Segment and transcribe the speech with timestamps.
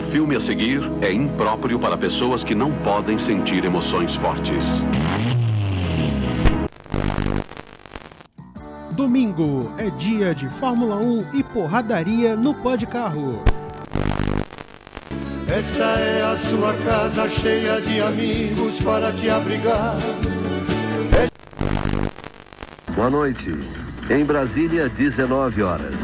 [0.00, 4.64] O filme a seguir é impróprio para pessoas que não podem sentir emoções fortes.
[8.92, 13.44] Domingo é dia de Fórmula 1 e porradaria no Pó de Carro.
[15.46, 19.96] Esta é a sua casa cheia de amigos para te abrigar.
[22.96, 23.54] Boa noite.
[24.08, 25.94] Em Brasília, 19 horas.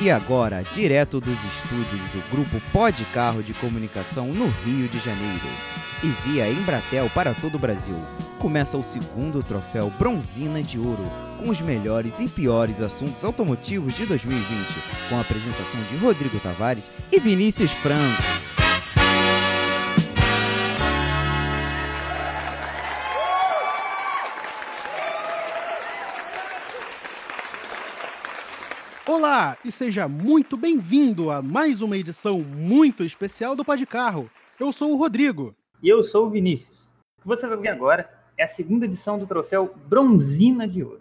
[0.00, 5.46] E agora, direto dos estúdios do grupo Pod Carro de Comunicação no Rio de Janeiro
[6.02, 7.94] e via Embratel para todo o Brasil,
[8.38, 11.04] começa o segundo troféu Bronzina de Ouro,
[11.38, 14.48] com os melhores e piores assuntos automotivos de 2020,
[15.10, 18.49] com a apresentação de Rodrigo Tavares e Vinícius Franco.
[29.12, 34.30] Olá e seja muito bem-vindo a mais uma edição muito especial do Pod Carro.
[34.56, 35.52] Eu sou o Rodrigo.
[35.82, 36.78] E eu sou o Vinícius.
[37.18, 41.00] O que você vai ver agora é a segunda edição do troféu Bronzina de Ouro.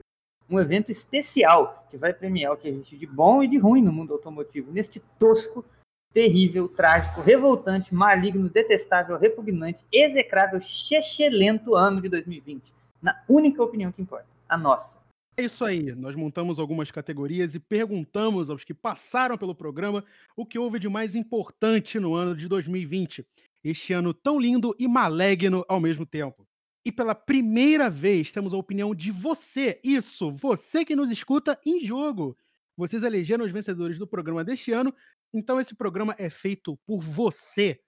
[0.49, 3.91] Um evento especial que vai premiar o que existe de bom e de ruim no
[3.91, 5.63] mundo automotivo, neste tosco,
[6.11, 12.73] terrível, trágico, revoltante, maligno, detestável, repugnante, execrável, chechelento ano de 2020.
[12.99, 14.97] Na única opinião que importa, a nossa.
[15.39, 20.03] É isso aí, nós montamos algumas categorias e perguntamos aos que passaram pelo programa
[20.35, 23.25] o que houve de mais importante no ano de 2020.
[23.63, 26.45] Este ano tão lindo e maligno ao mesmo tempo.
[26.85, 31.85] E pela primeira vez temos a opinião de você, isso, você que nos escuta em
[31.85, 32.37] jogo.
[32.75, 34.93] Vocês elegeram os vencedores do programa deste ano,
[35.33, 37.79] então esse programa é feito por você.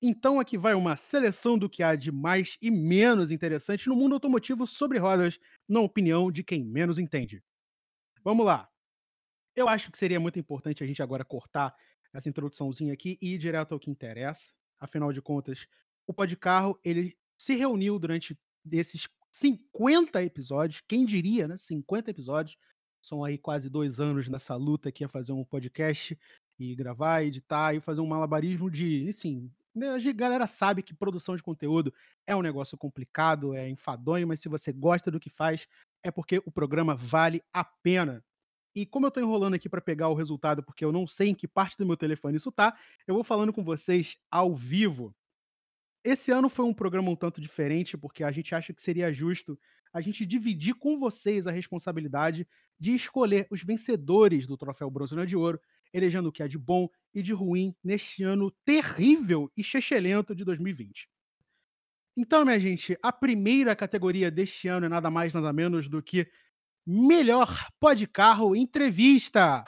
[0.00, 4.14] Então aqui vai uma seleção do que há de mais e menos interessante no mundo
[4.14, 7.42] automotivo sobre rodas, na opinião de quem menos entende.
[8.22, 8.68] Vamos lá.
[9.56, 11.74] Eu acho que seria muito importante a gente agora cortar
[12.12, 14.52] essa introduçãozinha aqui e ir direto ao que interessa.
[14.78, 15.66] Afinal de contas,
[16.06, 18.38] o Pod Carro, ele se reuniu durante
[18.70, 21.56] esses 50 episódios, quem diria, né?
[21.56, 22.56] 50 episódios.
[23.02, 26.18] São aí quase dois anos nessa luta aqui a fazer um podcast
[26.58, 29.50] e gravar, editar e fazer um malabarismo de, assim,
[29.86, 31.92] a galera sabe que produção de conteúdo
[32.26, 35.66] é um negócio complicado, é enfadonho, mas se você gosta do que faz,
[36.02, 38.24] é porque o programa vale a pena.
[38.74, 41.34] E como eu tô enrolando aqui para pegar o resultado, porque eu não sei em
[41.34, 45.14] que parte do meu telefone isso tá, eu vou falando com vocês ao vivo.
[46.04, 49.58] Esse ano foi um programa um tanto diferente, porque a gente acha que seria justo
[49.92, 52.46] a gente dividir com vocês a responsabilidade
[52.78, 55.60] de escolher os vencedores do Troféu Bronze de Ouro
[55.92, 60.44] elegendo o que é de bom e de ruim neste ano terrível e chechelento de
[60.44, 61.08] 2020.
[62.16, 66.28] Então, minha gente, a primeira categoria deste ano é nada mais, nada menos do que
[66.84, 69.64] Melhor Pod Carro Entrevista.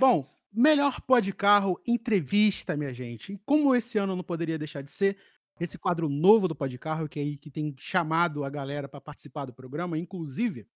[0.00, 3.40] Bom, melhor Pod Carro Entrevista, minha gente.
[3.44, 5.16] Como esse ano não poderia deixar de ser,
[5.60, 9.00] esse quadro novo do Pod Carro, que, é aí, que tem chamado a galera para
[9.00, 10.66] participar do programa, inclusive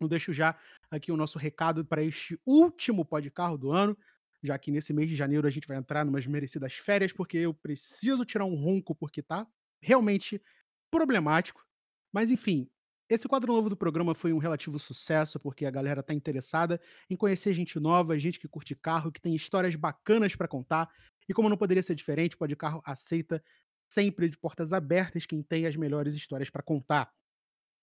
[0.00, 0.58] eu deixo já
[0.90, 3.96] aqui o nosso recado para este último de carro do ano,
[4.42, 7.52] já que nesse mês de janeiro a gente vai entrar numas merecidas férias, porque eu
[7.52, 9.46] preciso tirar um ronco, porque tá
[9.82, 10.42] realmente
[10.90, 11.64] problemático.
[12.12, 12.68] Mas enfim,
[13.08, 17.16] esse quadro novo do programa foi um relativo sucesso, porque a galera tá interessada em
[17.16, 20.88] conhecer gente nova, gente que curte carro, que tem histórias bacanas para contar.
[21.28, 23.42] E como não poderia ser diferente, o de carro aceita
[23.90, 27.12] sempre de portas abertas quem tem as melhores histórias para contar.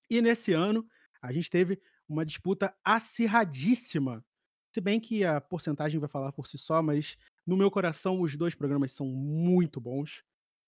[0.09, 0.87] E nesse ano,
[1.21, 4.23] a gente teve uma disputa acirradíssima.
[4.71, 8.35] Se bem que a porcentagem vai falar por si só, mas no meu coração os
[8.35, 10.23] dois programas são muito bons.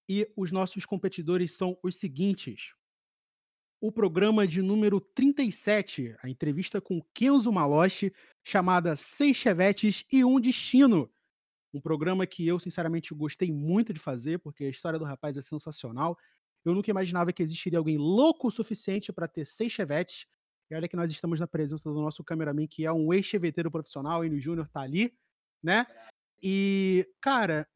[0.07, 2.73] E os nossos competidores são os seguintes.
[3.79, 8.11] O programa de número 37, a entrevista com Kenzo Maloche,
[8.43, 11.09] chamada Seis Chevetes e um Destino.
[11.73, 15.41] Um programa que eu, sinceramente, gostei muito de fazer, porque a história do rapaz é
[15.41, 16.17] sensacional.
[16.65, 20.25] Eu nunca imaginava que existiria alguém louco o suficiente para ter seis chevetes
[20.69, 24.23] e olha que nós estamos na presença do nosso cameraman, que é um ex-cheveteiro profissional,
[24.23, 25.13] e o Júnior tá ali,
[25.63, 25.85] né?
[26.41, 27.67] E, cara,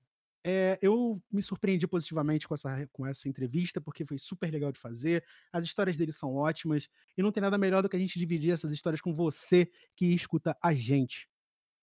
[0.45, 4.79] é, eu me surpreendi positivamente com essa, com essa entrevista, porque foi super legal de
[4.79, 5.23] fazer.
[5.51, 6.89] As histórias dele são ótimas.
[7.17, 10.13] E não tem nada melhor do que a gente dividir essas histórias com você que
[10.13, 11.29] escuta a gente.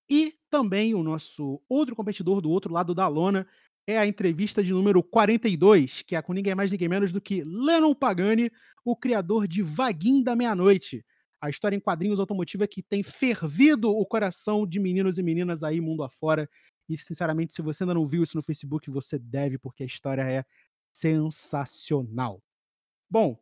[0.08, 3.46] E também o nosso outro competidor do outro lado da lona
[3.90, 7.42] é a entrevista de número 42, que é com ninguém mais, ninguém menos do que
[7.44, 8.50] Lennon Pagani,
[8.84, 11.04] o criador de Vaguinho da Meia-Noite,
[11.40, 15.80] a história em quadrinhos automotiva que tem fervido o coração de meninos e meninas aí
[15.80, 16.48] mundo afora.
[16.88, 20.22] E, sinceramente, se você ainda não viu isso no Facebook, você deve, porque a história
[20.22, 20.44] é
[20.92, 22.42] sensacional.
[23.08, 23.38] Bom,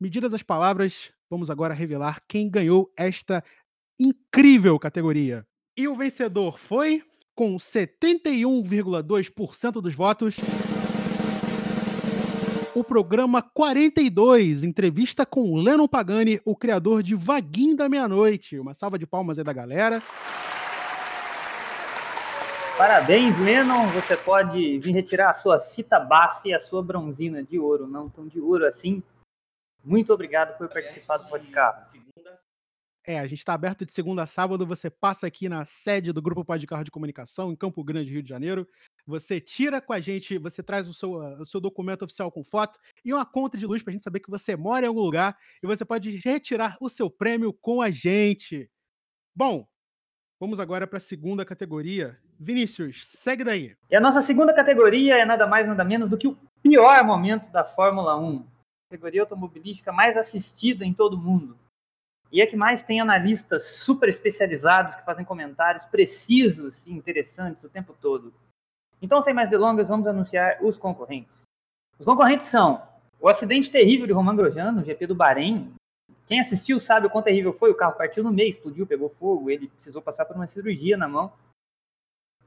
[0.00, 3.44] medidas as palavras, vamos agora revelar quem ganhou esta
[3.98, 5.46] incrível categoria.
[5.76, 7.02] E o vencedor foi,
[7.34, 10.36] com 71,2% dos votos,
[12.74, 18.58] o programa 42, entrevista com Lennon Pagani, o criador de Vaguinho da Meia-Noite.
[18.58, 20.02] Uma salva de palmas aí da galera.
[22.76, 23.86] Parabéns, Lennon.
[23.88, 28.08] Você pode vir retirar a sua fita BASF e a sua bronzina de ouro, não
[28.08, 29.00] tão de ouro assim.
[29.84, 31.96] Muito obrigado por participar do podcast.
[33.06, 34.66] É, a gente está aberto de segunda a sábado.
[34.66, 38.22] Você passa aqui na sede do Grupo Pode Carro de Comunicação, em Campo Grande, Rio
[38.22, 38.66] de Janeiro.
[39.06, 42.78] Você tira com a gente, você traz o seu, o seu documento oficial com foto
[43.04, 45.36] e uma conta de luz para a gente saber que você mora em algum lugar
[45.62, 48.70] e você pode retirar o seu prêmio com a gente.
[49.36, 49.68] Bom,
[50.40, 52.18] vamos agora para a segunda categoria.
[52.40, 53.76] Vinícius, segue daí.
[53.90, 57.52] E a nossa segunda categoria é nada mais, nada menos do que o pior momento
[57.52, 58.46] da Fórmula 1.
[58.88, 61.63] Categoria automobilística mais assistida em todo o mundo.
[62.34, 67.68] E é que mais tem analistas super especializados que fazem comentários precisos e interessantes o
[67.68, 68.34] tempo todo.
[69.00, 71.32] Então, sem mais delongas, vamos anunciar os concorrentes.
[71.96, 72.82] Os concorrentes são
[73.20, 75.72] o acidente terrível de Romain Grosjean no GP do Bahrein.
[76.26, 77.70] Quem assistiu sabe o quão terrível foi.
[77.70, 81.06] O carro partiu no meio, explodiu, pegou fogo, ele precisou passar por uma cirurgia na
[81.06, 81.32] mão.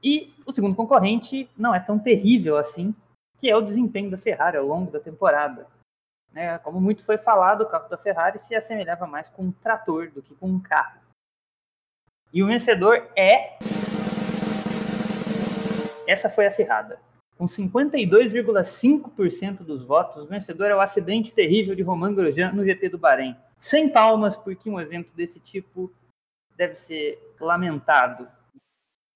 [0.04, 2.94] E o segundo concorrente não é tão terrível assim,
[3.38, 5.66] que é o desempenho da Ferrari ao longo da temporada.
[6.38, 6.56] Né?
[6.58, 10.22] Como muito foi falado, o carro da Ferrari se assemelhava mais com um trator do
[10.22, 11.00] que com um carro.
[12.32, 13.58] E o vencedor é.
[16.06, 17.00] Essa foi acirrada.
[17.36, 22.90] Com 52,5% dos votos, o vencedor é o acidente terrível de Romain Grosjean no GP
[22.90, 23.36] do Bahrein.
[23.56, 25.92] Sem palmas, porque um evento desse tipo
[26.56, 28.28] deve ser lamentado.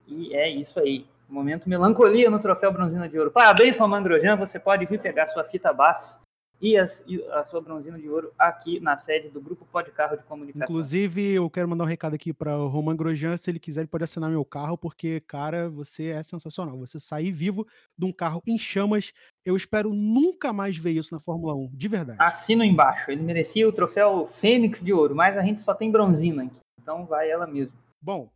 [0.09, 1.07] E é isso aí.
[1.29, 3.31] Momento melancolia no troféu Bronzina de Ouro.
[3.31, 4.35] Parabéns, Romain Grosjean.
[4.37, 6.21] Você pode vir pegar sua fita base
[6.63, 10.23] e a, a sua bronzina de ouro aqui na sede do Grupo Pode Carro de
[10.23, 10.65] Comunicação.
[10.65, 13.89] Inclusive, eu quero mandar um recado aqui para o Roman Grosjean, se ele quiser, ele
[13.89, 16.79] pode assinar meu carro, porque, cara, você é sensacional.
[16.79, 17.67] Você sair vivo
[17.99, 19.13] de um carro em chamas,
[19.45, 22.19] eu espero nunca mais ver isso na Fórmula 1, de verdade.
[22.23, 26.45] Assino embaixo, ele merecia o troféu Fênix de Ouro, mas a gente só tem bronzina
[26.45, 27.75] aqui, então vai ela mesmo.
[28.01, 28.31] Bom,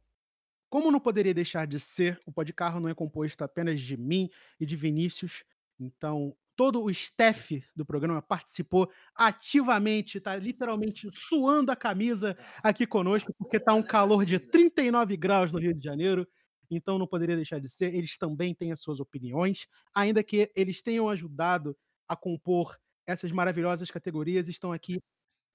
[0.69, 4.29] como não poderia deixar de ser, o Pode Carro não é composto apenas de mim
[4.59, 5.45] e de Vinícius,
[5.79, 13.33] então todo o staff do programa participou ativamente, está literalmente suando a camisa aqui conosco,
[13.39, 16.27] porque está um calor de 39 graus no Rio de Janeiro,
[16.71, 17.95] então não poderia deixar de ser.
[17.95, 21.77] Eles também têm as suas opiniões, ainda que eles tenham ajudado
[22.09, 22.77] a compor
[23.07, 25.01] essas maravilhosas categorias, estão aqui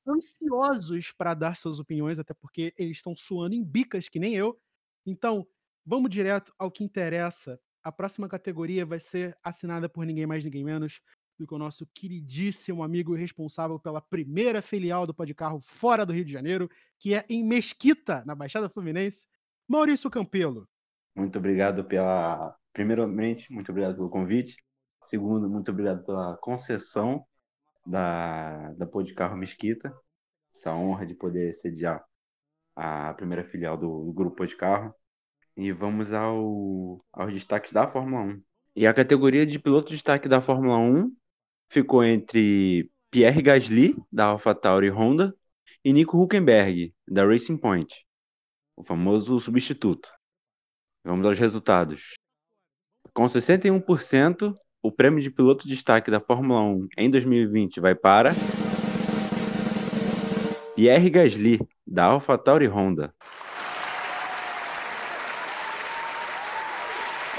[0.08, 4.60] ansiosos para dar suas opiniões, até porque eles estão suando em bicas, que nem eu.
[5.06, 5.46] Então,
[5.86, 10.64] vamos direto ao que interessa a próxima categoria vai ser assinada por ninguém mais, ninguém
[10.64, 11.02] menos
[11.38, 16.24] do que o nosso queridíssimo amigo responsável pela primeira filial do Podcarro fora do Rio
[16.24, 16.70] de Janeiro,
[17.00, 19.28] que é em Mesquita, na Baixada Fluminense,
[19.68, 20.68] Maurício Campelo.
[21.16, 22.56] Muito obrigado pela.
[22.72, 24.56] Primeiramente, muito obrigado pelo convite.
[25.02, 27.26] Segundo, muito obrigado pela concessão
[27.86, 29.94] da, da Podcarro Mesquita.
[30.54, 32.06] Essa honra de poder sediar
[32.76, 34.94] a primeira filial do, do Grupo Podcarro.
[35.56, 38.42] E vamos ao, aos destaques da Fórmula 1.
[38.76, 41.14] E a categoria de piloto de destaque da Fórmula 1
[41.70, 45.36] ficou entre Pierre Gasly, da AlphaTauri Honda,
[45.84, 48.06] e Nico Huckenberg, da Racing Point,
[48.76, 50.10] o famoso substituto.
[51.04, 52.14] Vamos aos resultados.
[53.14, 58.32] Com 61%, o prêmio de piloto de destaque da Fórmula 1 em 2020 vai para
[60.76, 63.14] Pierre Gasly, da AlphaTauri Honda.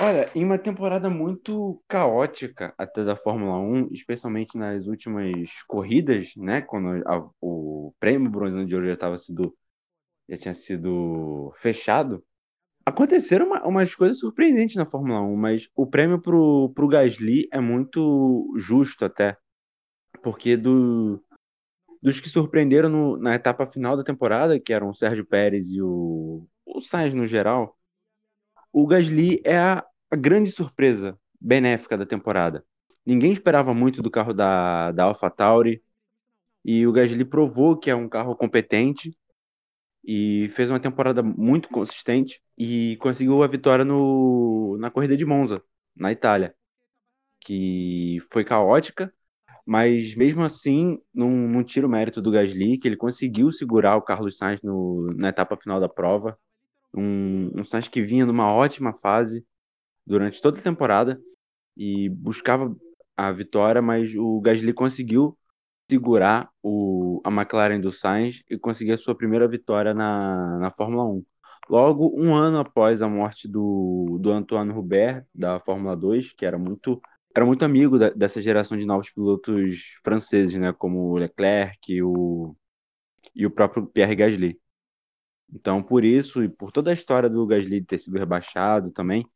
[0.01, 6.63] Olha, em uma temporada muito caótica até da Fórmula 1, especialmente nas últimas corridas, né,
[6.63, 9.55] quando a, o prêmio Bronzino de Ouro já, tava sido,
[10.29, 12.25] já tinha sido fechado,
[12.87, 17.61] aconteceram uma, umas coisas surpreendentes na Fórmula 1, mas o prêmio pro, pro Gasly é
[17.61, 19.37] muito justo até,
[20.23, 21.23] porque do,
[22.03, 25.83] dos que surpreenderam no, na etapa final da temporada, que eram o Sérgio Pérez e
[25.83, 27.79] o, o Sainz no geral,
[28.73, 32.65] o Gasly é a, a grande surpresa benéfica da temporada.
[33.05, 35.83] Ninguém esperava muito do carro da, da AlphaTauri
[36.65, 39.17] e o Gasly provou que é um carro competente
[40.05, 45.63] e fez uma temporada muito consistente e conseguiu a vitória no, na corrida de Monza,
[45.97, 46.55] na Itália,
[47.41, 49.13] que foi caótica,
[49.67, 54.03] mas mesmo assim não, não tira o mérito do Gasly, que ele conseguiu segurar o
[54.03, 56.39] Carlos Sainz no, na etapa final da prova,
[56.95, 59.45] um, um Sainz que vinha numa ótima fase,
[60.07, 61.21] durante toda a temporada
[61.77, 62.75] e buscava
[63.17, 65.39] a vitória, mas o Gasly conseguiu
[65.91, 71.05] segurar o, a McLaren do Sainz e conseguir a sua primeira vitória na, na Fórmula
[71.05, 71.25] 1.
[71.69, 76.59] Logo, um ano após a morte do, do Antoine Hubert, da Fórmula 2, que era
[76.59, 77.01] muito,
[77.35, 82.57] era muito amigo da, dessa geração de novos pilotos franceses, né, como o Leclerc o,
[83.35, 84.59] e o próprio Pierre Gasly.
[85.53, 89.27] Então, por isso, e por toda a história do Gasly ter sido rebaixado também,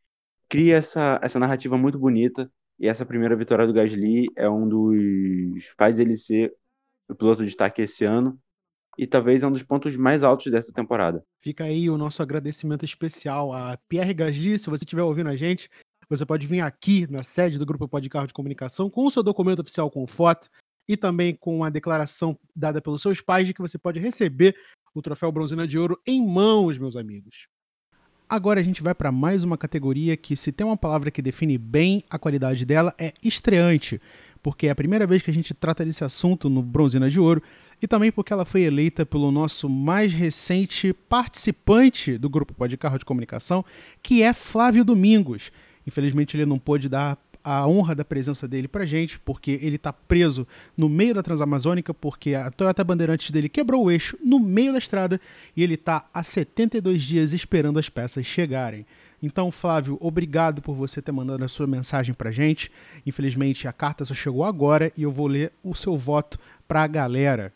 [0.49, 2.51] cria essa, essa narrativa muito bonita.
[2.79, 5.67] E essa primeira vitória do Gasly é um dos.
[5.79, 6.55] faz ele ser
[7.09, 8.39] o piloto de destaque esse ano.
[8.99, 11.23] E talvez é um dos pontos mais altos dessa temporada.
[11.43, 14.59] Fica aí o nosso agradecimento especial a Pierre Gasly.
[14.59, 15.69] Se você estiver ouvindo a gente,
[16.09, 19.23] você pode vir aqui na sede do Grupo Pode Carro de Comunicação com o seu
[19.23, 20.49] documento oficial com foto
[20.89, 24.57] e também com a declaração dada pelos seus pais de que você pode receber
[24.99, 27.49] o troféu Bronzina de Ouro em mãos, meus amigos.
[28.29, 31.57] Agora a gente vai para mais uma categoria que, se tem uma palavra que define
[31.59, 34.01] bem a qualidade dela, é estreante,
[34.43, 37.43] porque é a primeira vez que a gente trata desse assunto no Bronzina de Ouro
[37.81, 42.99] e também porque ela foi eleita pelo nosso mais recente participante do grupo Pode Carro
[42.99, 43.65] de Comunicação,
[44.03, 45.53] que é Flávio Domingos.
[45.87, 49.93] Infelizmente ele não pôde dar a honra da presença dele pra gente, porque ele tá
[49.93, 50.45] preso
[50.77, 54.79] no meio da Transamazônica, porque a Toyota Bandeirantes dele quebrou o eixo no meio da
[54.79, 55.21] estrada
[55.57, 58.85] e ele tá há 72 dias esperando as peças chegarem.
[59.23, 62.69] Então, Flávio, obrigado por você ter mandado a sua mensagem pra gente.
[63.07, 67.53] Infelizmente, a carta só chegou agora e eu vou ler o seu voto pra galera.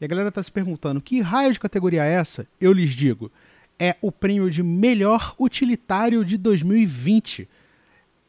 [0.00, 2.46] E a galera tá se perguntando: que raio de categoria é essa?
[2.60, 3.30] Eu lhes digo:
[3.76, 7.48] é o prêmio de melhor utilitário de 2020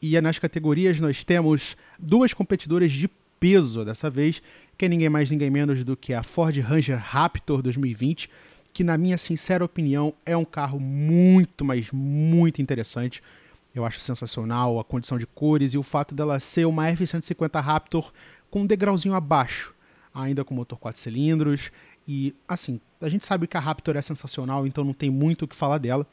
[0.04, 3.08] e nas categorias nós temos duas competidoras de
[3.40, 4.42] peso dessa vez,
[4.78, 8.30] que é ninguém mais ninguém menos do que a Ford Ranger Raptor 2020,
[8.74, 13.24] que na minha sincera opinião é um carro muito, mas muito interessante.
[13.74, 18.12] Eu acho sensacional a condição de cores e o fato dela ser uma F-150 Raptor
[18.52, 19.74] com um degrauzinho abaixo,
[20.14, 21.72] ainda com motor 4 cilindros.
[22.06, 25.48] E assim, a gente sabe que a Raptor é sensacional, então não tem muito o
[25.48, 26.06] que falar dela.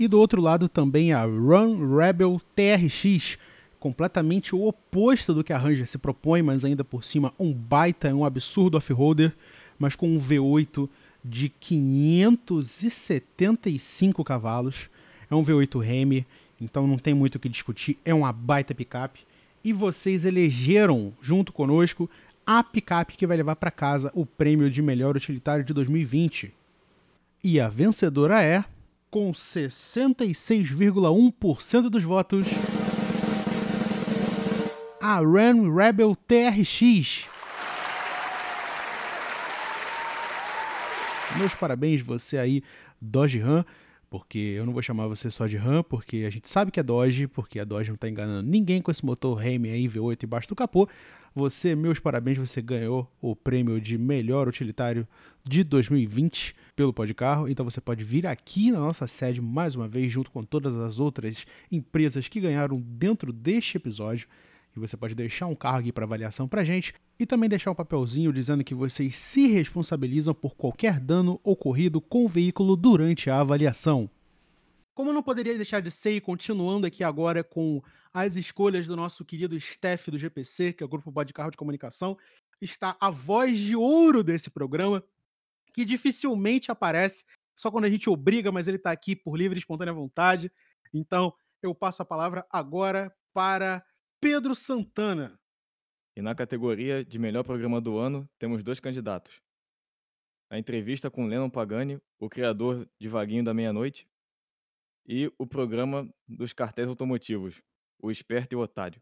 [0.00, 3.36] E do outro lado também a Run Rebel TRX,
[3.78, 8.14] completamente o oposto do que a Ranger se propõe, mas ainda por cima um baita,
[8.14, 9.36] um absurdo off-roader,
[9.78, 10.88] mas com um V8
[11.22, 14.88] de 575 cavalos.
[15.30, 16.26] É um V8 Remy,
[16.58, 19.26] então não tem muito o que discutir, é uma baita picape.
[19.62, 22.08] E vocês elegeram, junto conosco,
[22.46, 26.54] a picape que vai levar para casa o prêmio de melhor utilitário de 2020.
[27.44, 28.64] E a vencedora é
[29.10, 32.46] com 66,1% dos votos,
[35.00, 37.28] a Ram Rebel TRX.
[41.36, 42.62] Meus parabéns você aí,
[43.00, 43.64] Dodge Ram,
[44.10, 46.82] porque eu não vou chamar você só de Ram, porque a gente sabe que é
[46.82, 50.48] Dodge, porque a Dodge não está enganando ninguém com esse motor Ram aí V8 embaixo
[50.48, 50.88] do capô.
[51.32, 55.06] Você, meus parabéns, você ganhou o prêmio de melhor utilitário
[55.44, 57.48] de 2020 pelo Podcarro.
[57.48, 60.98] Então você pode vir aqui na nossa sede mais uma vez, junto com todas as
[60.98, 64.26] outras empresas que ganharam dentro deste episódio.
[64.74, 67.74] E você pode deixar um carro aqui para avaliação para gente e também deixar um
[67.74, 73.40] papelzinho dizendo que vocês se responsabilizam por qualquer dano ocorrido com o veículo durante a
[73.40, 74.08] avaliação.
[74.94, 79.24] Como não poderia deixar de ser, e continuando aqui agora com as escolhas do nosso
[79.24, 82.16] querido Steph do GPC, que é o Grupo Bode Carro de Comunicação,
[82.60, 85.02] está a voz de ouro desse programa,
[85.72, 87.24] que dificilmente aparece,
[87.56, 90.50] só quando a gente obriga, mas ele está aqui por livre e espontânea vontade.
[90.92, 93.84] Então, eu passo a palavra agora para
[94.20, 95.40] Pedro Santana.
[96.14, 99.40] E na categoria de melhor programa do ano, temos dois candidatos.
[100.50, 104.06] A entrevista com Lennon Pagani, o criador de Vaguinho da Meia-Noite,
[105.06, 107.62] e o programa dos cartéis automotivos,
[107.98, 109.00] o Esperto e o Otário.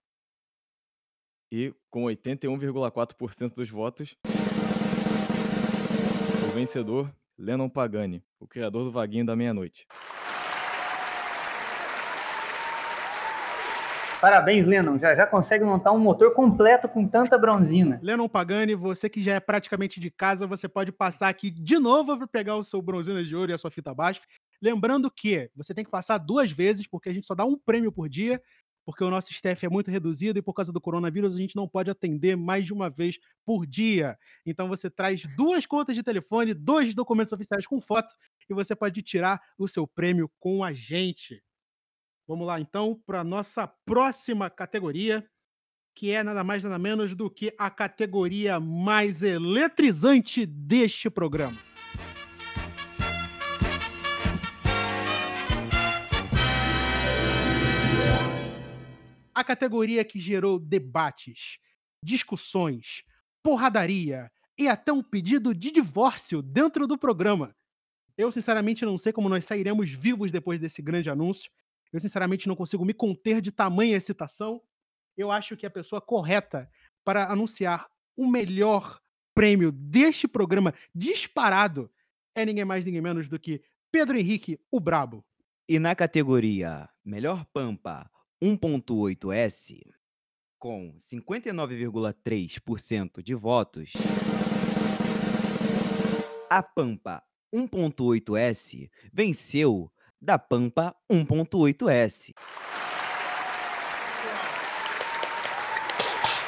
[1.50, 4.14] E com 81,4% dos votos,
[6.46, 9.84] o vencedor, Lennon Pagani, o criador do Vaguinho da Meia-Noite.
[14.20, 14.98] Parabéns, Lennon.
[14.98, 18.00] Já, já consegue montar um motor completo com tanta bronzina.
[18.02, 22.16] Lennon Pagani, você que já é praticamente de casa, você pode passar aqui de novo
[22.18, 24.20] para pegar o seu bronzina de ouro e a sua fita baixa.
[24.60, 27.92] Lembrando que você tem que passar duas vezes, porque a gente só dá um prêmio
[27.92, 28.42] por dia,
[28.84, 31.68] porque o nosso staff é muito reduzido e por causa do coronavírus a gente não
[31.68, 34.18] pode atender mais de uma vez por dia.
[34.44, 38.14] Então você traz duas contas de telefone, dois documentos oficiais com foto
[38.50, 41.40] e você pode tirar o seu prêmio com a gente.
[42.28, 45.26] Vamos lá então para a nossa próxima categoria,
[45.96, 51.58] que é nada mais nada menos do que a categoria mais eletrizante deste programa.
[59.34, 61.58] a categoria que gerou debates,
[62.02, 63.04] discussões,
[63.40, 67.54] porradaria e até um pedido de divórcio dentro do programa.
[68.16, 71.52] Eu, sinceramente, não sei como nós sairemos vivos depois desse grande anúncio.
[71.92, 74.62] Eu, sinceramente, não consigo me conter de tamanha excitação.
[75.16, 76.70] Eu acho que a pessoa correta
[77.04, 79.00] para anunciar o melhor
[79.34, 81.90] prêmio deste programa disparado
[82.34, 85.24] é ninguém mais, ninguém menos do que Pedro Henrique, o Brabo.
[85.68, 88.10] E na categoria Melhor Pampa
[88.42, 89.80] 1.8S,
[90.58, 93.92] com 59,3% de votos,
[96.50, 97.22] a Pampa
[97.54, 102.34] 1.8S venceu da Pampa 1.8S.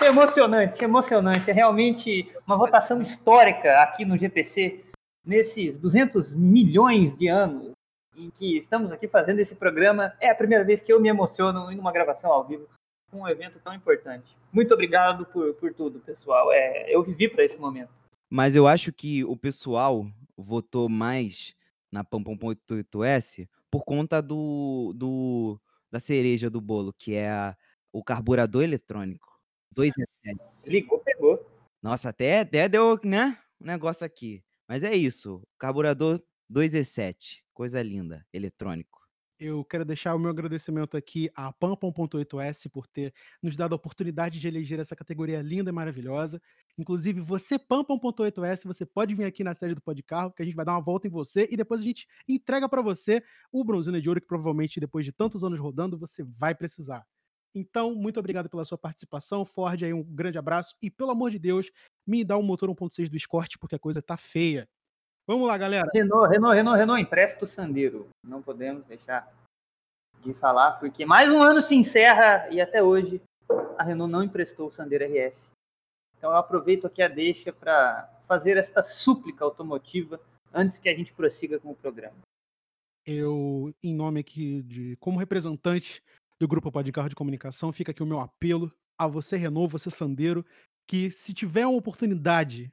[0.04, 1.50] Emocionante, emocionante.
[1.50, 4.84] É realmente uma votação histórica aqui no GPC,
[5.24, 7.72] nesses 200 milhões de anos
[8.16, 10.14] em que estamos aqui fazendo esse programa.
[10.20, 12.66] É a primeira vez que eu me emociono em uma gravação ao vivo
[13.10, 14.36] com um evento tão importante.
[14.52, 16.52] Muito obrigado por, por tudo, pessoal.
[16.52, 17.90] É, eu vivi para esse momento.
[18.28, 21.54] Mas eu acho que o pessoal votou mais
[21.92, 25.60] na Pampa 1.8S por conta do, do
[25.90, 27.56] da cereja do bolo, que é a-
[27.92, 29.28] o carburador eletrônico.
[29.72, 30.40] 2 e 7.
[30.64, 31.44] Ligou, pegou.
[31.82, 33.38] Nossa, até, até deu, né?
[33.60, 34.42] Um negócio aqui.
[34.68, 35.42] Mas é isso.
[35.58, 37.42] Carburador 2E7.
[37.52, 38.24] Coisa linda.
[38.32, 38.99] Eletrônico.
[39.42, 43.76] Eu quero deixar o meu agradecimento aqui à Pampa 1.8S por ter nos dado a
[43.76, 46.42] oportunidade de eleger essa categoria linda e maravilhosa.
[46.76, 50.54] Inclusive, você, Pampa 1.8S, você pode vir aqui na sede do Podcarro, que a gente
[50.54, 53.98] vai dar uma volta em você e depois a gente entrega para você o Bronzina
[53.98, 57.06] de Ouro, que provavelmente depois de tantos anos rodando, você vai precisar.
[57.54, 59.46] Então, muito obrigado pela sua participação.
[59.46, 60.76] Ford, aí um grande abraço.
[60.82, 61.70] E, pelo amor de Deus,
[62.06, 64.68] me dá um motor 1.6 do Escort, porque a coisa tá feia.
[65.30, 65.88] Vamos lá, galera.
[65.94, 68.08] Renault, Renault, Renault, Renault, empresta o Sandeiro.
[68.26, 69.32] Não podemos deixar
[70.24, 73.22] de falar, porque mais um ano se encerra e até hoje
[73.78, 75.48] a Renault não emprestou o Sandero RS.
[76.18, 80.20] Então eu aproveito aqui a deixa para fazer esta súplica automotiva
[80.52, 82.18] antes que a gente prossiga com o programa.
[83.06, 86.02] Eu, em nome aqui de, como representante
[86.40, 89.92] do grupo Pode Carro de Comunicação, fica aqui o meu apelo a você, Renault, você,
[89.92, 90.44] Sandeiro,
[90.88, 92.68] que se tiver uma oportunidade,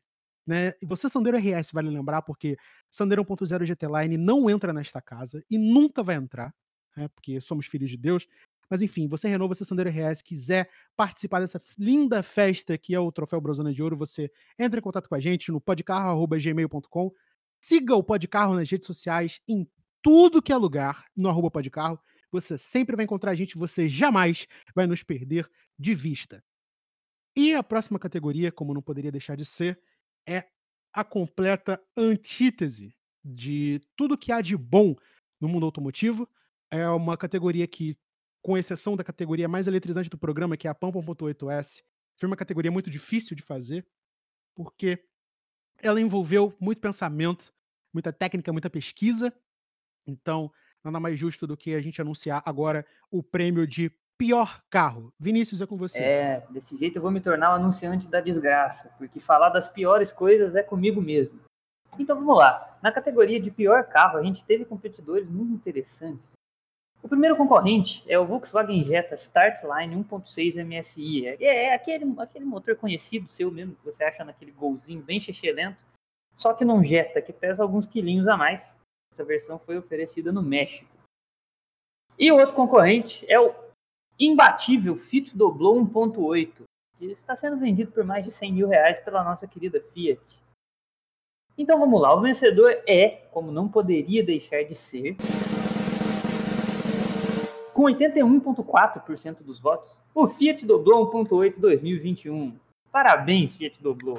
[0.48, 2.58] né, e você, Sandeiro RS, vale lembrar, porque
[2.90, 6.56] Sandeiro 1.0 GT Line não entra nesta casa e nunca vai entrar,
[6.96, 8.26] né, porque somos filhos de Deus.
[8.70, 13.12] Mas enfim, você, Renault, você, Sandeiro RS, quiser participar dessa linda festa que é o
[13.12, 17.12] Troféu Brosana de Ouro, você entra em contato com a gente no podcarro.gmail.com.
[17.60, 19.68] Siga o Podcarro nas redes sociais, em
[20.02, 22.00] tudo que é lugar, no arroba Podcarro.
[22.32, 26.44] Você sempre vai encontrar a gente, você jamais vai nos perder de vista.
[27.36, 29.80] E a próxima categoria, como não poderia deixar de ser,
[30.28, 30.50] é
[30.94, 34.96] a completa antítese de tudo que há de bom
[35.40, 36.30] no mundo automotivo.
[36.72, 37.98] É uma categoria que,
[38.42, 41.84] com exceção da categoria mais eletrizante do programa, que é a Pampa 1.8S,
[42.18, 43.88] foi uma categoria muito difícil de fazer,
[44.56, 45.04] porque
[45.80, 47.54] ela envolveu muito pensamento,
[47.94, 49.32] muita técnica, muita pesquisa.
[50.06, 50.52] Então,
[50.84, 55.14] nada mais justo do que a gente anunciar agora o prêmio de pior carro.
[55.20, 56.02] Vinícius, é com você.
[56.02, 60.12] É, desse jeito eu vou me tornar o anunciante da desgraça, porque falar das piores
[60.12, 61.40] coisas é comigo mesmo.
[62.00, 62.78] Então vamos lá.
[62.82, 66.38] Na categoria de pior carro, a gente teve competidores muito interessantes.
[67.02, 71.28] O primeiro concorrente é o Volkswagen Jetta Startline 1.6 MSI.
[71.28, 75.20] É, é aquele, aquele motor conhecido seu mesmo, que você acha naquele golzinho bem
[75.54, 75.78] lento,
[76.36, 78.80] só que num Jetta que pesa alguns quilinhos a mais.
[79.14, 80.90] Essa versão foi oferecida no México.
[82.20, 83.67] E o outro concorrente é o
[84.20, 86.64] imbatível Fit Doblô 1.8,
[86.98, 90.22] que está sendo vendido por mais de 100 mil reais pela nossa querida Fiat.
[91.58, 95.16] Então vamos lá, o vencedor é, como não poderia deixar de ser,
[97.74, 102.58] com 81,4% dos votos, o Fiat Doblô 1.8 2021.
[102.92, 104.18] Parabéns, Fiat Doblô.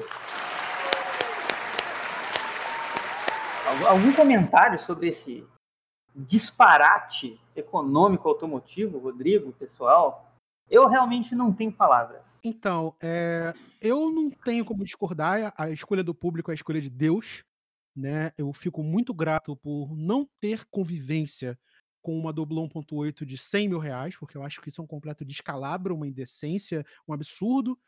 [3.87, 5.45] Algum comentário sobre esse
[6.19, 10.33] disparate econômico automotivo, Rodrigo, pessoal?
[10.69, 12.23] Eu realmente não tenho palavras.
[12.43, 15.55] Então, é, eu não tenho como discordar.
[15.57, 17.45] A escolha do público é a escolha de Deus.
[17.97, 18.33] Né?
[18.37, 21.59] Eu fico muito grato por não ter convivência
[22.01, 24.87] com uma Doblo 1.8 de 100 mil reais, porque eu acho que isso é um
[24.87, 27.79] completo descalabro, uma indecência, um absurdo.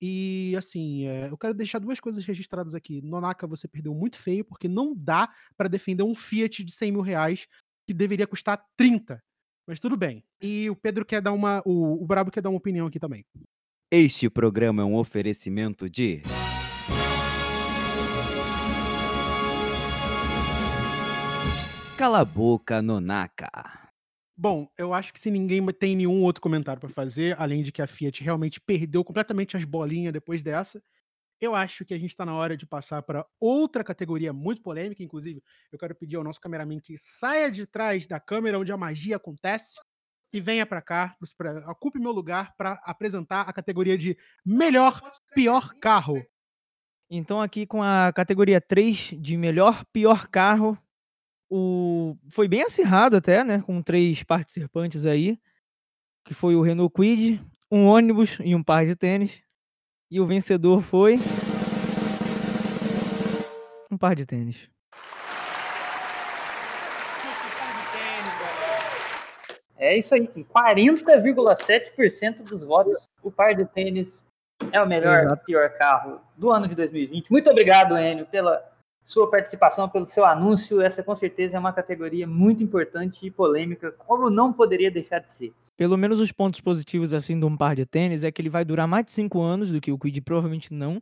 [0.00, 3.02] E assim, é, eu quero deixar duas coisas registradas aqui.
[3.02, 7.00] Nonaka, você perdeu muito feio, porque não dá para defender um Fiat de 100 mil
[7.02, 7.46] reais
[7.88, 9.18] que deveria custar 30.
[9.66, 10.22] Mas tudo bem.
[10.42, 11.62] E o Pedro quer dar uma.
[11.64, 13.24] O, o Brabo quer dar uma opinião aqui também.
[13.90, 16.20] Este programa é um oferecimento de.
[21.96, 23.50] Cala a boca, Nonaka.
[24.36, 27.80] Bom, eu acho que se ninguém tem nenhum outro comentário para fazer, além de que
[27.80, 30.80] a Fiat realmente perdeu completamente as bolinhas depois dessa,
[31.40, 35.02] eu acho que a gente está na hora de passar para outra categoria muito polêmica.
[35.02, 38.76] Inclusive, eu quero pedir ao nosso cameraman que saia de trás da câmera onde a
[38.76, 39.80] magia acontece
[40.32, 41.16] e venha para cá,
[41.68, 45.00] ocupe meu lugar para apresentar a categoria de melhor
[45.34, 46.22] pior carro.
[47.10, 50.76] Então, aqui com a categoria 3 de melhor pior carro,
[51.50, 52.14] o...
[52.28, 53.62] foi bem acirrado até, né?
[53.62, 55.38] Com três participantes aí,
[56.26, 59.42] que foi o Renault Kwid, um ônibus e um par de tênis.
[60.10, 61.16] E o vencedor foi.
[63.90, 64.70] Um par de tênis.
[69.76, 74.26] É isso aí, com 40,7% dos votos, o par de tênis
[74.72, 75.44] é o melhor Exato.
[75.44, 77.30] pior carro do ano de 2020.
[77.30, 78.64] Muito obrigado, Enio, pela
[79.04, 80.80] sua participação, pelo seu anúncio.
[80.80, 85.32] Essa com certeza é uma categoria muito importante e polêmica, como não poderia deixar de
[85.32, 85.54] ser.
[85.78, 88.64] Pelo menos os pontos positivos assim de um par de tênis é que ele vai
[88.64, 91.00] durar mais de 5 anos do que o Quid provavelmente não.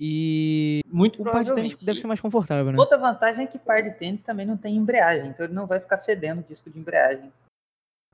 [0.00, 2.78] E Muito o par de tênis deve ser mais confortável, né?
[2.78, 5.78] Outra vantagem é que par de tênis também não tem embreagem, então ele não vai
[5.78, 7.30] ficar fedendo o disco de embreagem.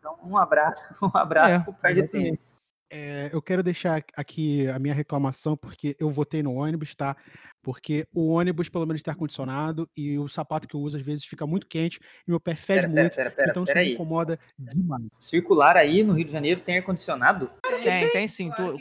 [0.01, 2.25] Então, um abraço, um abraço É, pro par de exatamente.
[2.31, 2.50] tênis.
[2.93, 7.17] É, eu quero deixar aqui a minha reclamação, porque eu votei no ônibus, tá?
[7.63, 11.25] Porque o ônibus, pelo menos, tem ar-condicionado e o sapato que eu uso às vezes
[11.25, 13.15] fica muito quente e meu pé fede Pera, muito.
[13.15, 15.05] pera, pera, então isso me incomoda demais.
[15.21, 17.49] Circular aí no Rio de Janeiro tem ar-condicionado?
[17.85, 18.51] Tem, tem sim.
[18.51, 18.77] tu-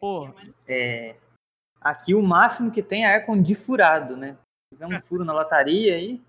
[0.00, 0.30] Pô,
[0.66, 1.16] É,
[1.80, 4.36] aqui o máximo que tem é ar condifurado, né?
[4.70, 6.20] Se tiver um furo na lataria aí,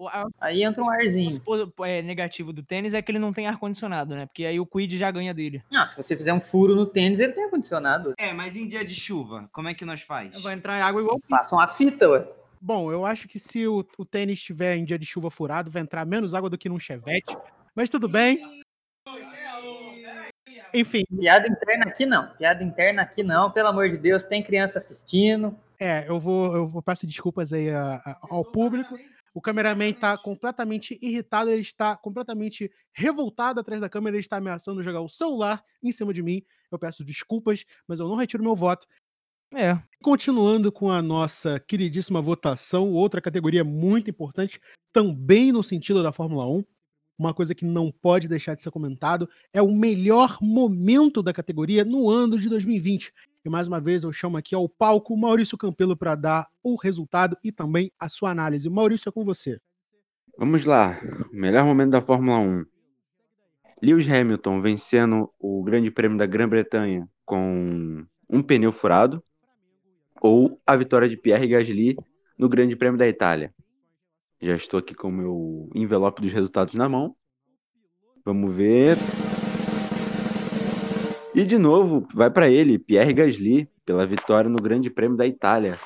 [0.00, 1.40] a- aí entra um arzinho.
[1.40, 4.26] ponto po- é, negativo do tênis é que ele não tem ar-condicionado, né?
[4.26, 5.62] Porque aí o Quid já ganha dele.
[5.70, 8.14] Não, se você fizer um furo no tênis, ele tem ar-condicionado.
[8.18, 10.40] É, mas em dia de chuva, como é que nós faz?
[10.42, 11.20] Vai entrar água igual.
[11.28, 12.26] Passa uma fita, ué.
[12.60, 15.82] Bom, eu acho que se o, o tênis estiver em dia de chuva furado, vai
[15.82, 17.36] entrar menos água do que num chevette.
[17.74, 18.38] Mas tudo bem.
[20.74, 22.28] Enfim, Piada interna aqui não.
[22.34, 24.24] Piada interna aqui não, pelo amor de Deus.
[24.24, 25.54] Tem criança assistindo.
[25.78, 28.96] é, eu vou, eu vou peço desculpas aí a- a- ao público.
[29.34, 34.82] O cameraman está completamente irritado, ele está completamente revoltado atrás da câmera, ele está ameaçando
[34.82, 36.42] jogar o celular em cima de mim.
[36.70, 38.86] Eu peço desculpas, mas eu não retiro meu voto.
[39.54, 39.78] É.
[40.02, 44.60] Continuando com a nossa queridíssima votação, outra categoria muito importante,
[44.92, 46.64] também no sentido da Fórmula 1,
[47.18, 51.84] uma coisa que não pode deixar de ser comentado, é o melhor momento da categoria
[51.84, 53.12] no ano de 2020.
[53.44, 57.36] E mais uma vez eu chamo aqui ao palco Maurício Campelo para dar o resultado
[57.42, 58.70] e também a sua análise.
[58.70, 59.60] Maurício, é com você.
[60.38, 61.00] Vamos lá.
[61.32, 62.64] O melhor momento da Fórmula 1.
[63.82, 69.22] Lewis Hamilton vencendo o Grande Prêmio da Grã-Bretanha com um pneu furado.
[70.20, 71.96] Ou a vitória de Pierre Gasly
[72.38, 73.52] no Grande Prêmio da Itália.
[74.40, 77.16] Já estou aqui com o meu envelope dos resultados na mão.
[78.24, 78.96] Vamos ver.
[81.34, 85.78] E de novo, vai para ele, Pierre Gasly, pela vitória no Grande Prêmio da Itália.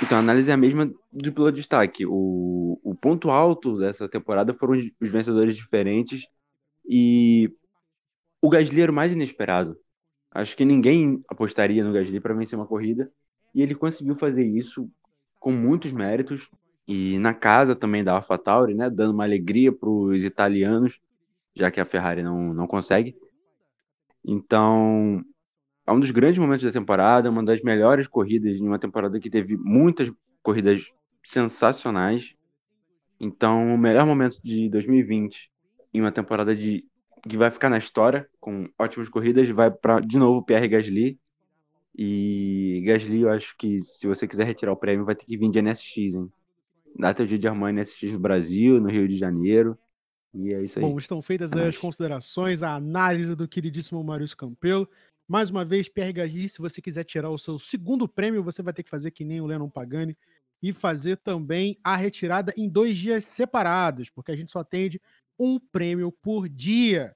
[0.00, 2.06] Então, a análise é a mesma de destaque.
[2.06, 6.28] O, o ponto alto dessa temporada foram os, os vencedores diferentes
[6.88, 7.50] e
[8.40, 9.76] o Gasly era o mais inesperado.
[10.30, 13.10] Acho que ninguém apostaria no Gasly para vencer uma corrida
[13.52, 14.88] e ele conseguiu fazer isso
[15.40, 16.48] com muitos méritos
[16.86, 21.00] e na casa também da AlphaTauri, né, dando uma alegria para os italianos,
[21.56, 23.16] já que a Ferrari não, não consegue.
[24.24, 25.24] Então,
[25.86, 29.30] é um dos grandes momentos da temporada, uma das melhores corridas em uma temporada que
[29.30, 30.92] teve muitas corridas
[31.24, 32.34] sensacionais.
[33.18, 35.50] Então, o melhor momento de 2020
[35.94, 36.84] em uma temporada de
[37.28, 41.18] que vai ficar na história com ótimas corridas vai para de novo Pierre Gasly.
[41.98, 45.50] E Gasly, eu acho que se você quiser retirar o prêmio, vai ter que vir
[45.50, 46.30] de NSX, hein?
[46.98, 49.78] Data de Armani NSX no Brasil, no Rio de Janeiro.
[50.36, 50.84] E é isso aí.
[50.84, 54.88] Bom, estão feitas É as considerações, a análise do queridíssimo Maurício Campelo.
[55.26, 58.72] Mais uma vez, Pierre Gasly, se você quiser tirar o seu segundo prêmio, você vai
[58.72, 60.16] ter que fazer que nem o Lennon Pagani
[60.62, 65.00] e fazer também a retirada em dois dias separados, porque a gente só atende
[65.38, 67.14] um prêmio por dia.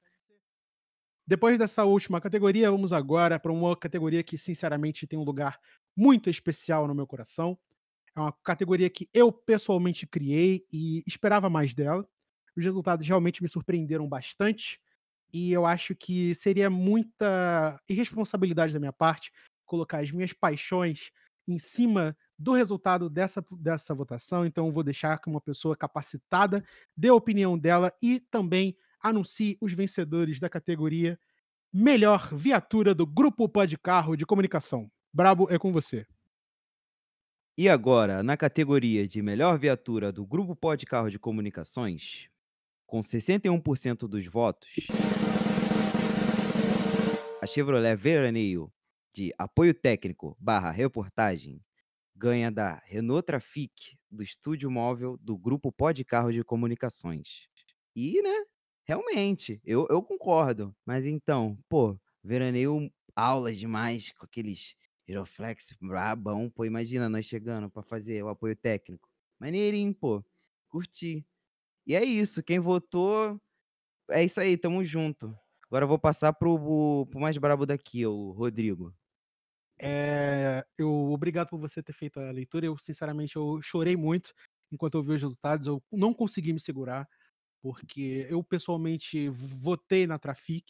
[1.27, 5.59] Depois dessa última categoria, vamos agora para uma categoria que, sinceramente, tem um lugar
[5.97, 7.57] muito especial no meu coração.
[8.17, 12.07] É uma categoria que eu pessoalmente criei e esperava mais dela.
[12.61, 14.79] Os resultados realmente me surpreenderam bastante.
[15.33, 19.33] E eu acho que seria muita irresponsabilidade da minha parte
[19.65, 21.11] colocar as minhas paixões
[21.49, 24.45] em cima do resultado dessa, dessa votação.
[24.45, 26.63] Então, vou deixar que uma pessoa capacitada
[26.97, 31.19] dê a opinião dela e também anuncie os vencedores da categoria
[31.73, 34.91] Melhor Viatura do Grupo Pode Carro de Comunicação.
[35.15, 36.07] Brabo, é com você.
[37.57, 42.30] E agora, na categoria de melhor viatura do Grupo Pode Carro de Comunicações,
[42.91, 44.69] com 61% dos votos,
[47.41, 48.71] a Chevrolet Veraneio
[49.15, 51.65] de apoio técnico barra reportagem
[52.17, 57.47] ganha da Renault Trafic do estúdio móvel do Grupo Pode Carro de Comunicações.
[57.95, 58.45] E, né,
[58.85, 60.75] realmente, eu, eu concordo.
[60.85, 64.75] Mas então, pô, Veraneio aulas demais com aqueles
[65.07, 69.09] Giroflex brabão, pô, imagina nós chegando pra fazer o apoio técnico.
[69.39, 70.25] Maneirinho, pô,
[70.69, 71.25] curti.
[71.87, 73.41] E é isso, quem votou,
[74.11, 75.37] é isso aí, tamo junto.
[75.67, 78.95] Agora eu vou passar pro, pro mais brabo daqui, o Rodrigo.
[79.81, 82.67] É, eu obrigado por você ter feito a leitura.
[82.67, 84.35] Eu, sinceramente, eu chorei muito
[84.71, 85.67] enquanto eu vi os resultados.
[85.67, 87.09] Eu não consegui me segurar,
[87.63, 90.67] porque eu pessoalmente votei na Trafic,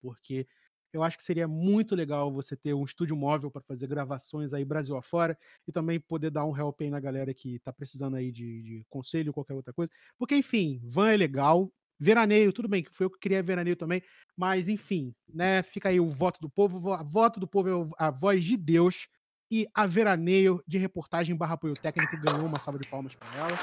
[0.00, 0.46] porque
[0.96, 4.64] eu acho que seria muito legal você ter um estúdio móvel para fazer gravações aí
[4.64, 8.32] Brasil afora e também poder dar um help aí na galera que tá precisando aí
[8.32, 9.92] de, de conselho ou qualquer outra coisa.
[10.18, 14.02] Porque, enfim, van é legal, Veraneio, tudo bem, que foi eu que queria veraneio também,
[14.36, 15.62] mas enfim, né?
[15.62, 16.92] Fica aí o voto do povo.
[16.92, 19.08] A voto do povo é a voz de Deus.
[19.50, 23.56] E a veraneio de reportagem barra apoio técnico ganhou uma salva de palmas para ela.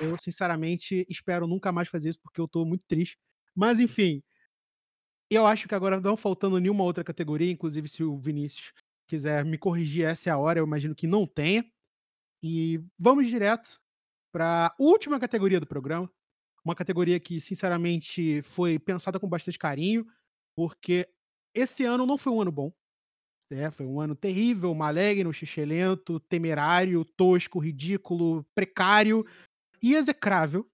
[0.00, 3.16] Eu, sinceramente, espero nunca mais fazer isso, porque eu tô muito triste.
[3.54, 4.22] Mas, enfim.
[5.30, 8.72] Eu acho que agora não faltando nenhuma outra categoria, inclusive se o Vinícius
[9.08, 11.64] quiser me corrigir, essa é a hora, eu imagino que não tenha.
[12.42, 13.80] E vamos direto
[14.32, 16.10] para a última categoria do programa.
[16.64, 20.06] Uma categoria que, sinceramente, foi pensada com bastante carinho,
[20.56, 21.08] porque
[21.54, 22.72] esse ano não foi um ano bom.
[23.50, 29.26] É, foi um ano terrível, maligno, xixelento, temerário, tosco, ridículo, precário
[29.82, 30.66] e execrável,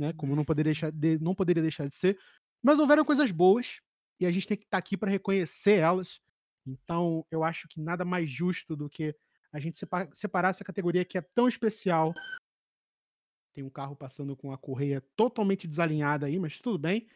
[0.00, 0.12] né?
[0.14, 2.18] Como não poderia deixar de, não poderia deixar de ser.
[2.62, 3.80] Mas houveram coisas boas
[4.18, 6.20] e a gente tem que estar tá aqui para reconhecer elas.
[6.66, 9.14] Então, eu acho que nada mais justo do que
[9.52, 9.78] a gente
[10.12, 12.14] separar essa categoria que é tão especial
[13.52, 17.08] tem um carro passando com a correia totalmente desalinhada aí, mas tudo bem.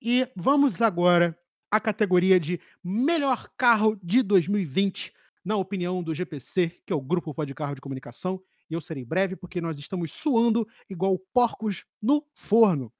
[0.00, 1.38] E vamos agora
[1.70, 5.12] à categoria de melhor carro de 2020,
[5.44, 8.42] na opinião do GPC, que é o Grupo Pode Carro de Comunicação.
[8.70, 12.92] E eu serei breve porque nós estamos suando igual porcos no forno.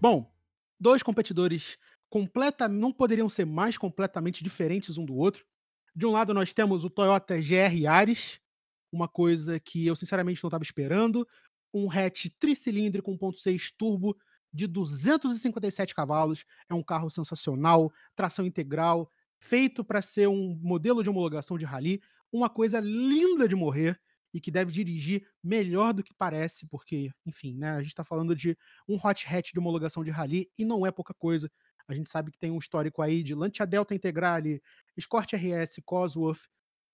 [0.00, 0.30] Bom,
[0.78, 1.78] dois competidores
[2.10, 5.44] completa, não poderiam ser mais completamente diferentes um do outro.
[5.96, 8.38] De um lado, nós temos o Toyota GR Yaris,
[8.92, 11.26] uma coisa que eu sinceramente não estava esperando.
[11.72, 14.16] Um hatch tricilíndrico 1.6 turbo
[14.54, 16.44] de 257 cavalos.
[16.70, 22.00] É um carro sensacional, tração integral, feito para ser um modelo de homologação de rally.
[22.32, 24.00] Uma coisa linda de morrer
[24.32, 28.34] e que deve dirigir melhor do que parece, porque, enfim, né, a gente está falando
[28.34, 28.56] de
[28.88, 31.50] um hot hatch de homologação de rally e não é pouca coisa.
[31.86, 34.62] A gente sabe que tem um histórico aí de Lancia Delta Integrale,
[34.96, 36.48] Escort RS, Cosworth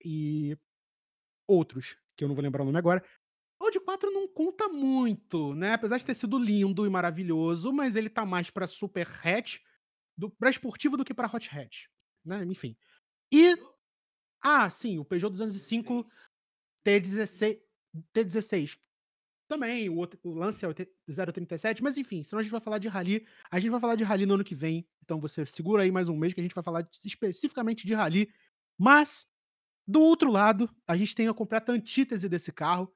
[0.05, 0.57] e
[1.47, 3.03] outros, que eu não vou lembrar o nome agora.
[3.61, 5.75] O Audi 4 não conta muito, né?
[5.75, 9.59] Apesar de ter sido lindo e maravilhoso, mas ele tá mais para super hatch,
[10.39, 11.85] para esportivo do que para hot hatch,
[12.25, 12.43] né?
[12.45, 12.75] Enfim.
[13.31, 13.57] E
[14.43, 16.07] ah, sim, o Peugeot 205
[16.85, 17.61] T16,
[18.15, 18.79] T16
[19.47, 22.79] também, o, outro, o lance é o 037, mas enfim, senão a gente vai falar
[22.79, 23.27] de rally.
[23.51, 26.09] A gente vai falar de rally no ano que vem, então você segura aí mais
[26.09, 28.33] um mês que a gente vai falar especificamente de rally.
[28.79, 29.27] Mas,
[29.87, 32.91] do outro lado, a gente tem a completa antítese desse carro,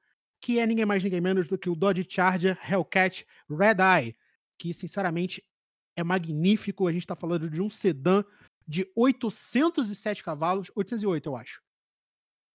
[0.45, 4.15] que é ninguém mais, ninguém menos do que o Dodge Charger Hellcat Red Eye,
[4.59, 5.43] que sinceramente
[5.95, 6.87] é magnífico.
[6.87, 8.23] A gente está falando de um sedã
[8.67, 11.63] de 807 cavalos, 808 eu acho.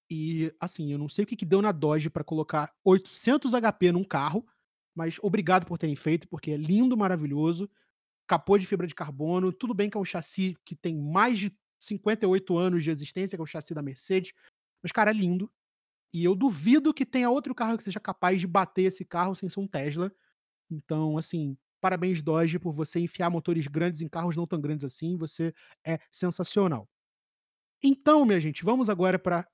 [0.09, 3.91] E, assim, eu não sei o que, que deu na Dodge para colocar 800 HP
[3.91, 4.47] num carro,
[4.95, 7.69] mas obrigado por terem feito, porque é lindo, maravilhoso.
[8.25, 11.53] Capô de fibra de carbono, tudo bem que é um chassi que tem mais de
[11.81, 14.33] 58 anos de existência, que é o chassi da Mercedes,
[14.81, 15.51] mas, cara, é lindo.
[16.13, 19.49] E eu duvido que tenha outro carro que seja capaz de bater esse carro sem
[19.49, 20.13] ser um Tesla.
[20.71, 25.17] Então, assim, parabéns, Dodge, por você enfiar motores grandes em carros não tão grandes assim.
[25.17, 26.89] Você é sensacional.
[27.83, 29.47] Então, minha gente, vamos agora para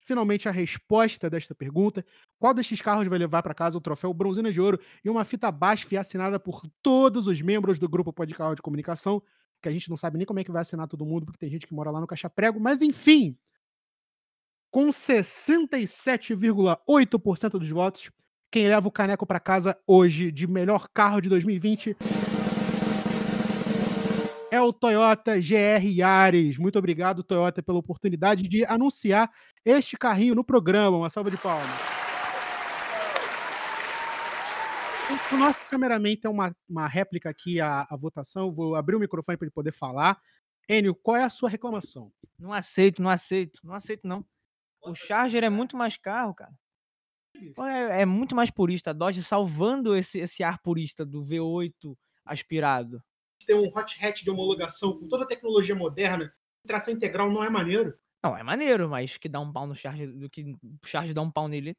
[0.00, 2.04] finalmente a resposta desta pergunta.
[2.38, 5.50] Qual destes carros vai levar para casa o troféu Bronzina de Ouro e uma fita
[5.50, 9.20] BASF assinada por todos os membros do grupo Pode Carro de Comunicação,
[9.60, 11.50] que a gente não sabe nem como é que vai assinar todo mundo, porque tem
[11.50, 13.36] gente que mora lá no Caixa Prego, mas enfim,
[14.76, 18.10] com 67,8% dos votos,
[18.52, 21.96] quem leva o caneco para casa hoje de melhor carro de 2020
[24.50, 26.58] é o Toyota GR Yaris.
[26.58, 29.30] Muito obrigado, Toyota, pela oportunidade de anunciar
[29.64, 30.98] este carrinho no programa.
[30.98, 31.64] Uma salva de palmas.
[35.32, 38.52] O, nosso cameraman tem uma, uma réplica aqui à, à votação.
[38.52, 40.20] Vou abrir o microfone para ele poder falar.
[40.68, 42.12] Enio, qual é a sua reclamação?
[42.38, 44.22] Não aceito, não aceito, não aceito não.
[44.86, 46.52] O Charger é muito mais carro, cara.
[47.36, 48.90] É, é muito mais purista.
[48.90, 53.02] A Dodge salvando esse, esse ar purista do V8 aspirado.
[53.46, 56.32] Ter um hot hatch de homologação com toda a tecnologia moderna,
[56.66, 57.96] tração integral não é maneiro?
[58.24, 61.22] Não, é maneiro, mas que dá um pau no Charger, do que o Charger dá
[61.22, 61.76] um pau nele.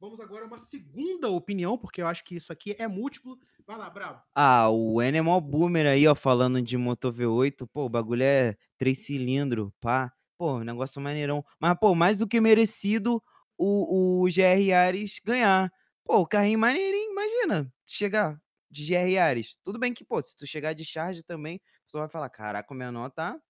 [0.00, 3.38] Vamos agora a uma segunda opinião, porque eu acho que isso aqui é múltiplo.
[3.66, 4.20] Vai lá, Bravo.
[4.34, 9.06] Ah, o Animal Boomer aí, ó, falando de motor V8, pô, o bagulho é três
[9.06, 10.12] cilindros, pá.
[10.44, 11.42] Pô, negócio maneirão.
[11.58, 13.22] Mas, pô, mais do que merecido
[13.56, 15.72] o, o GR Yaris ganhar.
[16.04, 18.38] Pô, o carrinho maneirinho, imagina, chegar
[18.70, 19.56] de GR Yaris.
[19.64, 22.74] Tudo bem que, pô, se tu chegar de charge também, o pessoal vai falar, caraca,
[22.74, 23.40] o menor tá,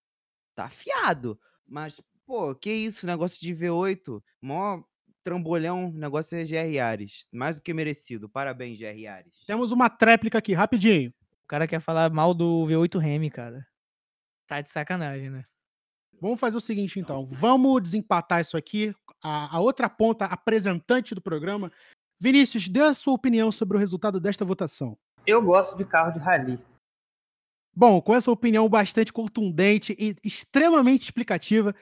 [0.54, 1.36] tá afiado.
[1.66, 4.80] Mas, pô, que isso, negócio de V8, mó
[5.24, 7.26] trambolhão, negócio é GR Yaris.
[7.32, 8.28] Mais do que merecido.
[8.28, 9.44] Parabéns, GR Yaris.
[9.48, 11.12] Temos uma tréplica aqui, rapidinho.
[11.42, 13.66] O cara quer falar mal do V8 Remy, cara.
[14.46, 15.44] Tá de sacanagem, né?
[16.20, 17.26] Vamos fazer o seguinte, então.
[17.26, 18.94] Vamos desempatar isso aqui.
[19.22, 21.70] A, a outra ponta apresentante do programa.
[22.20, 24.96] Vinícius, dê a sua opinião sobre o resultado desta votação.
[25.26, 26.58] Eu gosto de carro de rally.
[27.76, 31.74] Bom, com essa opinião bastante contundente e extremamente explicativa,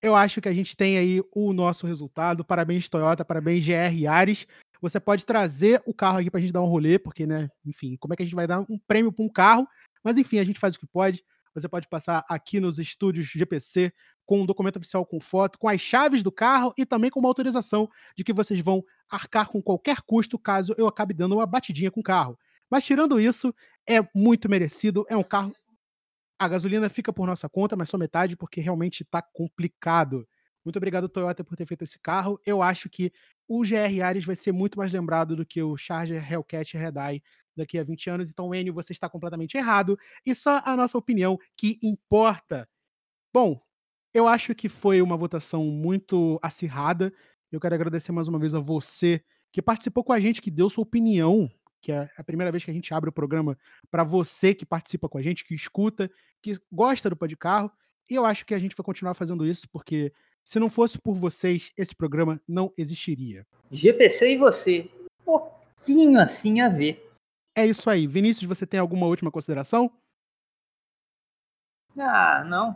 [0.00, 2.44] eu acho que a gente tem aí o nosso resultado.
[2.44, 4.46] Parabéns, Toyota, parabéns, GR Yaris.
[4.80, 8.14] Você pode trazer o carro aqui pra gente dar um rolê, porque, né, enfim, como
[8.14, 9.68] é que a gente vai dar um prêmio para um carro?
[10.02, 11.22] Mas enfim, a gente faz o que pode.
[11.54, 13.92] Você pode passar aqui nos estúdios GPC
[14.24, 17.28] com um documento oficial com foto, com as chaves do carro e também com uma
[17.28, 21.90] autorização de que vocês vão arcar com qualquer custo caso eu acabe dando uma batidinha
[21.90, 22.38] com o carro.
[22.70, 23.52] Mas tirando isso,
[23.86, 25.04] é muito merecido.
[25.08, 25.52] É um carro.
[26.38, 30.26] A gasolina fica por nossa conta, mas só metade, porque realmente tá complicado.
[30.64, 32.40] Muito obrigado, Toyota, por ter feito esse carro.
[32.46, 33.12] Eu acho que
[33.48, 37.22] o GR Yaris vai ser muito mais lembrado do que o Charger Hellcat Redeye
[37.56, 38.30] daqui a 20 anos.
[38.30, 39.98] Então, Enio, você está completamente errado.
[40.24, 42.68] E só a nossa opinião que importa.
[43.32, 43.60] Bom,
[44.12, 47.12] eu acho que foi uma votação muito acirrada.
[47.50, 50.68] Eu quero agradecer mais uma vez a você que participou com a gente, que deu
[50.68, 53.58] sua opinião, que é a primeira vez que a gente abre o programa
[53.90, 56.10] para você que participa com a gente, que escuta,
[56.42, 57.70] que gosta do Pó de Carro.
[58.08, 60.12] E eu acho que a gente vai continuar fazendo isso, porque
[60.44, 63.46] se não fosse por vocês, esse programa não existiria.
[63.70, 64.90] GPC e você.
[65.24, 67.09] Pouquinho assim a ver.
[67.60, 68.06] É isso aí.
[68.06, 69.92] Vinícius, você tem alguma última consideração?
[71.98, 72.74] Ah, não.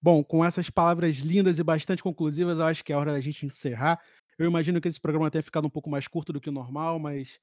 [0.00, 3.44] Bom, com essas palavras lindas e bastante conclusivas, eu acho que é hora da gente
[3.44, 4.00] encerrar.
[4.38, 7.00] Eu imagino que esse programa tenha ficado um pouco mais curto do que o normal,
[7.00, 7.40] mas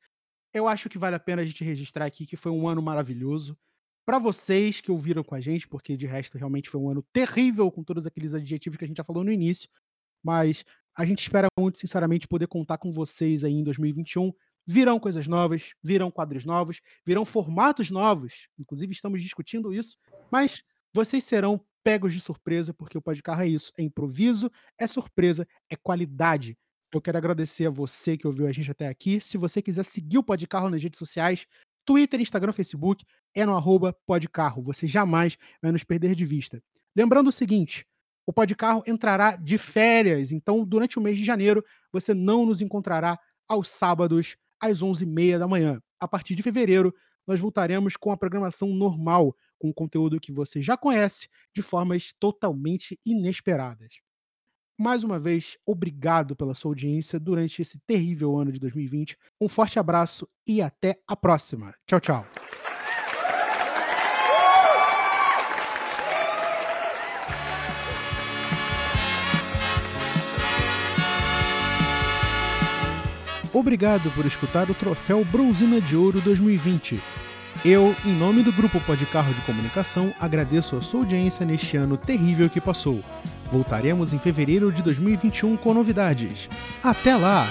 [0.53, 3.57] eu acho que vale a pena a gente registrar aqui que foi um ano maravilhoso.
[4.05, 7.69] Para vocês que ouviram com a gente, porque de resto realmente foi um ano terrível
[7.69, 9.69] com todos aqueles adjetivos que a gente já falou no início,
[10.23, 10.63] mas
[10.95, 14.31] a gente espera muito, sinceramente, poder contar com vocês aí em 2021.
[14.65, 19.97] Virão coisas novas, virão quadros novos, virão formatos novos, inclusive estamos discutindo isso,
[20.31, 20.61] mas
[20.93, 24.85] vocês serão pegos de surpresa, porque o Pó de Carro é isso, é improviso, é
[24.85, 26.57] surpresa, é qualidade.
[26.93, 29.19] Eu quero agradecer a você que ouviu a gente até aqui.
[29.21, 31.47] Se você quiser seguir o Pó de Carro nas redes sociais,
[31.85, 34.61] Twitter, Instagram, Facebook, é no arroba Podcarro.
[34.61, 36.61] Você jamais vai nos perder de vista.
[36.95, 37.87] Lembrando o seguinte,
[38.25, 42.45] o Pó de Carro entrará de férias, então durante o mês de janeiro você não
[42.45, 45.81] nos encontrará aos sábados às 11h30 da manhã.
[45.99, 46.93] A partir de fevereiro,
[47.27, 52.13] nós voltaremos com a programação normal, com o conteúdo que você já conhece, de formas
[52.19, 53.95] totalmente inesperadas.
[54.79, 59.15] Mais uma vez, obrigado pela sua audiência durante esse terrível ano de 2020.
[59.39, 61.75] Um forte abraço e até a próxima.
[61.85, 62.60] Tchau, tchau.
[73.61, 76.99] Obrigado por escutar o troféu Bronzina de Ouro 2020.
[77.63, 81.95] Eu, em nome do Grupo Pode Carro de Comunicação, agradeço a sua audiência neste ano
[81.95, 83.03] terrível que passou.
[83.51, 86.49] Voltaremos em fevereiro de 2021 com novidades.
[86.83, 87.47] Até lá!